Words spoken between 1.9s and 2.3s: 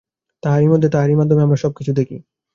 দেখি।